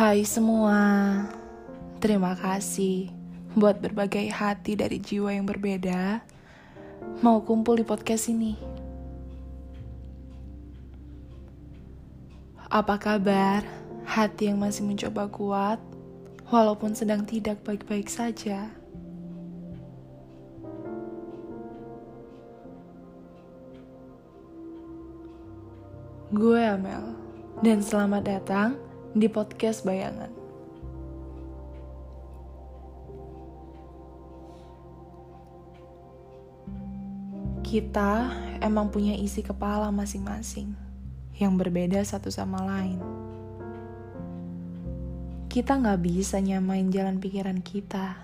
Hai 0.00 0.24
semua, 0.24 0.80
terima 2.00 2.32
kasih 2.32 3.12
buat 3.52 3.84
berbagai 3.84 4.32
hati 4.32 4.72
dari 4.72 4.96
jiwa 4.96 5.28
yang 5.28 5.44
berbeda 5.44 6.24
mau 7.20 7.44
kumpul 7.44 7.76
di 7.76 7.84
podcast 7.84 8.32
ini. 8.32 8.56
Apa 12.72 12.96
kabar 12.96 13.60
hati 14.08 14.48
yang 14.48 14.64
masih 14.64 14.88
mencoba 14.88 15.28
kuat 15.28 15.76
walaupun 16.48 16.96
sedang 16.96 17.28
tidak 17.28 17.60
baik-baik 17.60 18.08
saja? 18.08 18.72
Gue 26.32 26.64
Amel, 26.64 27.04
dan 27.60 27.84
selamat 27.84 28.24
datang 28.24 28.89
di 29.10 29.26
podcast 29.26 29.82
Bayangan. 29.82 30.30
Kita 37.66 38.10
emang 38.58 38.90
punya 38.90 39.14
isi 39.14 39.46
kepala 39.46 39.94
masing-masing 39.94 40.74
yang 41.38 41.54
berbeda 41.54 42.02
satu 42.02 42.26
sama 42.30 42.62
lain. 42.66 42.98
Kita 45.50 45.78
nggak 45.78 46.00
bisa 46.02 46.38
nyamain 46.38 46.90
jalan 46.90 47.18
pikiran 47.18 47.58
kita, 47.62 48.14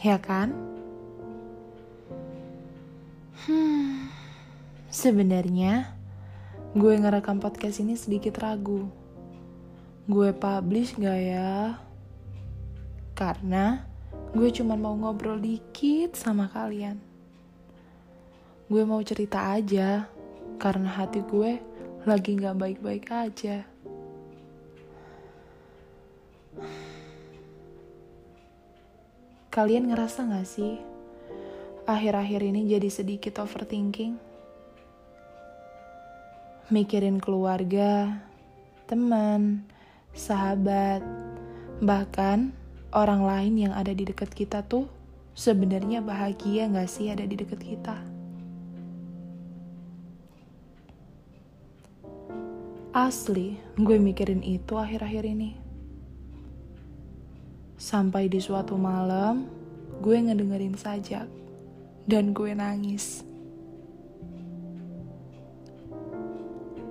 ya 0.00 0.20
kan? 0.20 0.52
Hmm, 3.48 4.12
sebenarnya 4.92 5.92
gue 6.76 6.92
ngerekam 6.96 7.40
podcast 7.40 7.80
ini 7.80 7.96
sedikit 7.96 8.40
ragu. 8.40 9.01
Gue 10.10 10.34
publish 10.34 10.98
gak 10.98 11.20
ya? 11.22 11.78
Karena 13.14 13.86
gue 14.34 14.50
cuma 14.50 14.74
mau 14.74 14.98
ngobrol 14.98 15.38
dikit 15.38 16.18
sama 16.18 16.50
kalian. 16.50 16.98
Gue 18.66 18.82
mau 18.82 18.98
cerita 19.06 19.54
aja, 19.54 20.10
karena 20.58 20.90
hati 20.90 21.22
gue 21.22 21.62
lagi 22.02 22.34
gak 22.34 22.58
baik-baik 22.58 23.06
aja. 23.14 23.62
Kalian 29.54 29.86
ngerasa 29.92 30.26
gak 30.26 30.48
sih? 30.50 30.82
Akhir-akhir 31.86 32.42
ini 32.42 32.66
jadi 32.66 32.90
sedikit 32.90 33.38
overthinking 33.38 34.32
mikirin 36.72 37.20
keluarga, 37.20 38.16
teman, 38.88 39.68
sahabat, 40.12 41.00
bahkan 41.80 42.52
orang 42.92 43.24
lain 43.24 43.54
yang 43.68 43.72
ada 43.72 43.92
di 43.96 44.04
dekat 44.04 44.28
kita 44.32 44.60
tuh 44.64 44.86
sebenarnya 45.32 46.04
bahagia 46.04 46.68
gak 46.68 46.88
sih 46.88 47.08
ada 47.08 47.24
di 47.24 47.34
dekat 47.36 47.60
kita? 47.60 47.96
Asli, 52.92 53.56
gue 53.80 53.96
mikirin 53.96 54.44
itu 54.44 54.76
akhir-akhir 54.76 55.24
ini. 55.24 55.56
Sampai 57.80 58.28
di 58.28 58.36
suatu 58.36 58.76
malam, 58.76 59.48
gue 60.04 60.12
ngedengerin 60.12 60.76
sajak, 60.76 61.24
dan 62.04 62.36
gue 62.36 62.52
nangis. 62.52 63.24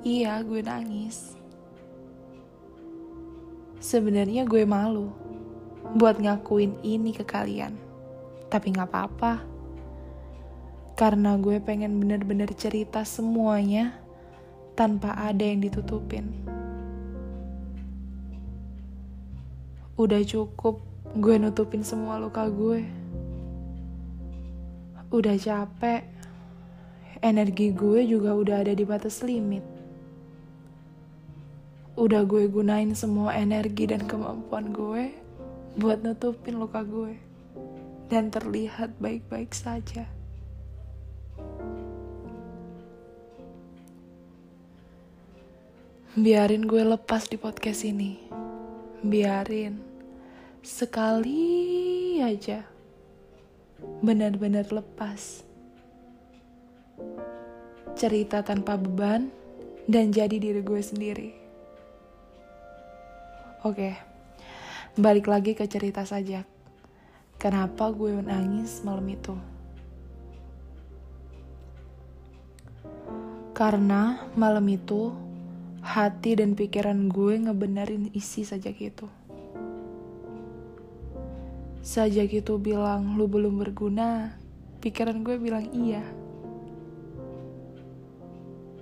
Iya, 0.00 0.40
gue 0.42 0.64
nangis. 0.64 1.41
Sebenarnya 3.82 4.46
gue 4.46 4.62
malu 4.62 5.10
buat 5.98 6.14
ngakuin 6.22 6.78
ini 6.86 7.10
ke 7.10 7.26
kalian. 7.26 7.74
Tapi 8.46 8.70
gak 8.70 8.94
apa-apa. 8.94 9.42
Karena 10.94 11.34
gue 11.34 11.58
pengen 11.58 11.98
bener-bener 11.98 12.46
cerita 12.54 13.02
semuanya 13.02 13.98
tanpa 14.78 15.18
ada 15.18 15.42
yang 15.42 15.58
ditutupin. 15.58 16.30
Udah 19.98 20.22
cukup 20.22 20.78
gue 21.18 21.42
nutupin 21.42 21.82
semua 21.82 22.22
luka 22.22 22.46
gue. 22.46 22.86
Udah 25.10 25.34
capek. 25.34 26.06
Energi 27.18 27.74
gue 27.74 28.06
juga 28.06 28.30
udah 28.30 28.62
ada 28.62 28.78
di 28.78 28.86
batas 28.86 29.26
limit 29.26 29.71
udah 31.92 32.24
gue 32.24 32.48
gunain 32.48 32.96
semua 32.96 33.36
energi 33.36 33.84
dan 33.84 34.08
kemampuan 34.08 34.72
gue 34.72 35.12
buat 35.76 36.00
nutupin 36.00 36.56
luka 36.56 36.80
gue 36.80 37.20
dan 38.08 38.32
terlihat 38.32 38.96
baik-baik 38.96 39.52
saja. 39.52 40.08
Biarin 46.12 46.68
gue 46.68 46.84
lepas 46.84 47.28
di 47.28 47.40
podcast 47.40 47.84
ini. 47.88 48.20
Biarin 49.00 49.80
sekali 50.64 52.20
aja 52.24 52.64
benar-benar 54.00 54.68
lepas. 54.72 55.44
Cerita 57.96 58.40
tanpa 58.40 58.80
beban 58.80 59.28
dan 59.88 60.08
jadi 60.12 60.40
diri 60.40 60.64
gue 60.64 60.80
sendiri. 60.80 61.41
Oke, 63.62 63.94
balik 64.98 65.30
lagi 65.30 65.54
ke 65.54 65.62
cerita 65.70 66.02
saja. 66.02 66.42
Kenapa 67.38 67.94
gue 67.94 68.10
menangis 68.10 68.82
malam 68.82 69.06
itu? 69.06 69.38
Karena 73.54 74.26
malam 74.34 74.66
itu 74.66 75.14
hati 75.78 76.42
dan 76.42 76.58
pikiran 76.58 77.06
gue 77.06 77.38
ngebenerin 77.38 78.10
isi 78.10 78.42
sajak 78.42 78.82
itu. 78.82 79.06
Sajak 81.86 82.34
itu 82.34 82.58
bilang 82.58 83.14
lu 83.14 83.30
belum 83.30 83.62
berguna, 83.62 84.34
pikiran 84.82 85.22
gue 85.22 85.38
bilang 85.38 85.70
iya. 85.70 86.02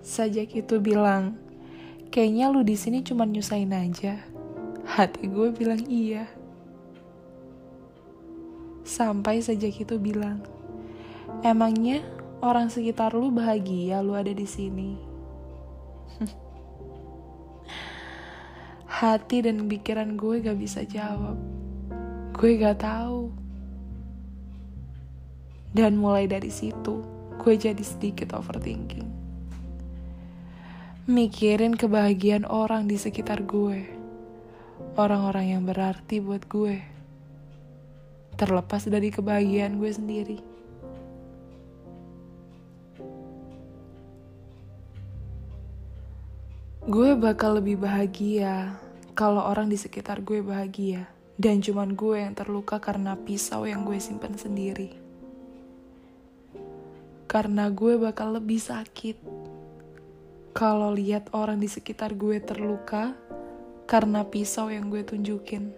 Sajak 0.00 0.56
itu 0.56 0.80
bilang, 0.80 1.36
kayaknya 2.08 2.48
lu 2.48 2.64
di 2.64 2.80
sini 2.80 3.04
cuma 3.04 3.28
nyusahin 3.28 3.76
aja 3.76 4.29
Hati 4.90 5.30
gue 5.30 5.54
bilang 5.54 5.86
iya. 5.86 6.26
Sampai 8.82 9.38
saja 9.38 9.70
itu 9.70 10.02
bilang, 10.02 10.42
emangnya 11.46 12.02
orang 12.42 12.74
sekitar 12.74 13.14
lu 13.14 13.30
bahagia 13.30 14.02
lu 14.02 14.18
ada 14.18 14.34
di 14.34 14.42
sini. 14.50 14.98
Hati 18.98 19.46
dan 19.46 19.70
pikiran 19.70 20.18
gue 20.18 20.42
gak 20.42 20.58
bisa 20.58 20.82
jawab. 20.82 21.38
Gue 22.34 22.58
gak 22.58 22.82
tahu. 22.82 23.30
Dan 25.70 26.02
mulai 26.02 26.26
dari 26.26 26.50
situ, 26.50 27.06
gue 27.38 27.54
jadi 27.54 27.84
sedikit 27.86 28.34
overthinking. 28.34 29.06
Mikirin 31.06 31.78
kebahagiaan 31.78 32.42
orang 32.42 32.90
di 32.90 32.98
sekitar 32.98 33.46
gue 33.46 33.99
orang-orang 34.98 35.56
yang 35.56 35.62
berarti 35.64 36.20
buat 36.20 36.44
gue, 36.50 36.80
terlepas 38.36 38.88
dari 38.88 39.08
kebahagiaan 39.12 39.76
gue 39.80 39.90
sendiri. 39.92 40.38
Gue 46.90 47.14
bakal 47.14 47.60
lebih 47.60 47.78
bahagia 47.78 48.74
kalau 49.12 49.44
orang 49.44 49.68
di 49.68 49.76
sekitar 49.76 50.24
gue 50.24 50.40
bahagia, 50.42 51.06
dan 51.36 51.60
cuman 51.60 51.94
gue 51.94 52.18
yang 52.18 52.34
terluka 52.34 52.80
karena 52.80 53.14
pisau 53.14 53.68
yang 53.68 53.84
gue 53.84 54.00
simpan 54.00 54.34
sendiri. 54.34 54.96
Karena 57.30 57.70
gue 57.70 57.94
bakal 57.94 58.34
lebih 58.40 58.58
sakit 58.58 59.22
kalau 60.50 60.90
lihat 60.90 61.30
orang 61.30 61.62
di 61.62 61.70
sekitar 61.70 62.18
gue 62.18 62.42
terluka 62.42 63.14
karena 63.90 64.22
pisau 64.22 64.70
yang 64.70 64.86
gue 64.86 65.02
tunjukin. 65.02 65.74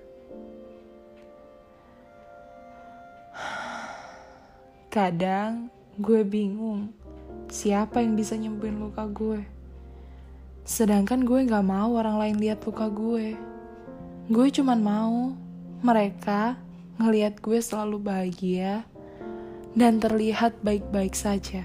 Kadang 4.93 5.73
gue 5.97 6.21
bingung 6.21 6.93
siapa 7.49 8.05
yang 8.05 8.13
bisa 8.13 8.37
nyembuhin 8.37 8.77
luka 8.77 9.09
gue. 9.09 9.41
Sedangkan 10.69 11.25
gue 11.25 11.49
gak 11.49 11.65
mau 11.65 11.97
orang 11.97 12.21
lain 12.21 12.37
lihat 12.37 12.61
luka 12.69 12.93
gue. 12.93 13.33
Gue 14.29 14.47
cuman 14.53 14.81
mau 14.85 15.33
mereka 15.81 16.61
ngelihat 17.01 17.41
gue 17.41 17.65
selalu 17.65 17.97
bahagia 17.97 18.85
dan 19.73 19.97
terlihat 19.97 20.61
baik-baik 20.61 21.17
saja. 21.17 21.65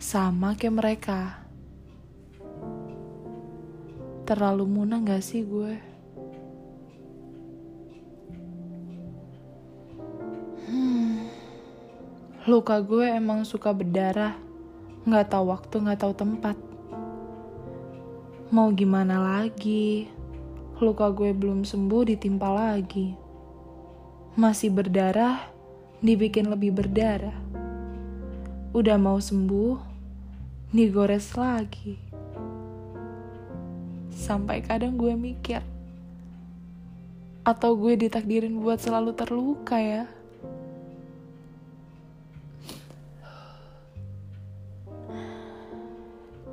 Sama 0.00 0.56
kayak 0.56 0.76
mereka 0.80 1.47
terlalu 4.28 4.68
muna 4.68 5.00
gak 5.00 5.24
sih 5.24 5.40
gue? 5.40 5.80
Hmm, 10.68 11.32
luka 12.44 12.76
gue 12.84 13.08
emang 13.08 13.48
suka 13.48 13.72
berdarah, 13.72 14.36
Gak 15.08 15.32
tahu 15.32 15.48
waktu, 15.48 15.80
gak 15.88 16.04
tahu 16.04 16.12
tempat. 16.12 16.56
Mau 18.52 18.68
gimana 18.76 19.16
lagi? 19.16 20.04
Luka 20.84 21.08
gue 21.08 21.32
belum 21.32 21.64
sembuh 21.64 22.12
ditimpa 22.12 22.52
lagi. 22.52 23.16
Masih 24.36 24.68
berdarah, 24.68 25.40
dibikin 26.04 26.52
lebih 26.52 26.76
berdarah. 26.76 27.32
Udah 28.76 29.00
mau 29.00 29.16
sembuh, 29.16 29.80
digores 30.76 31.32
lagi. 31.40 32.07
Sampai 34.18 34.66
kadang 34.66 34.98
gue 34.98 35.14
mikir, 35.14 35.62
atau 37.46 37.72
gue 37.78 37.94
ditakdirin 37.96 38.58
buat 38.58 38.76
selalu 38.76 39.14
terluka 39.14 39.78
ya. 39.78 40.04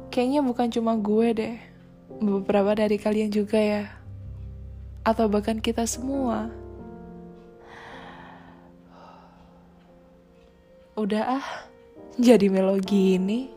Kayaknya 0.07 0.39
bukan 0.47 0.67
cuma 0.71 0.95
gue 0.95 1.27
deh, 1.35 1.55
beberapa 2.23 2.71
dari 2.71 2.95
kalian 2.95 3.27
juga 3.27 3.59
ya. 3.59 3.91
Atau 5.03 5.27
bahkan 5.27 5.59
kita 5.59 5.83
semua. 5.83 6.47
Udah 10.95 11.43
ah, 11.43 11.47
jadi 12.15 12.47
melo 12.47 12.79
gini. 12.79 13.51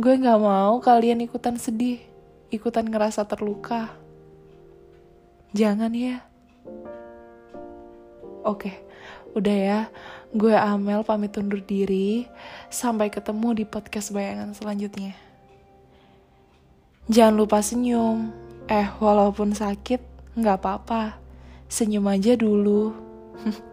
Gue 0.00 0.16
gak 0.16 0.40
mau 0.40 0.80
kalian 0.80 1.20
ikutan 1.20 1.60
sedih, 1.60 2.00
ikutan 2.48 2.88
ngerasa 2.88 3.28
terluka. 3.28 3.92
Jangan 5.52 5.92
ya. 5.92 6.24
Oke, 8.44 8.72
udah 9.36 9.56
ya. 9.56 9.80
Gue 10.32 10.52
Amel 10.56 11.04
pamit 11.04 11.36
undur 11.36 11.60
diri. 11.60 12.28
Sampai 12.68 13.08
ketemu 13.08 13.56
di 13.56 13.64
podcast 13.64 14.12
bayangan 14.12 14.52
selanjutnya. 14.52 15.16
Jangan 17.08 17.34
lupa 17.36 17.64
senyum. 17.64 18.32
Eh, 18.68 18.88
walaupun 19.00 19.56
sakit, 19.56 20.00
nggak 20.36 20.56
apa-apa. 20.60 21.16
Senyum 21.68 22.04
aja 22.08 22.36
dulu. 22.36 22.92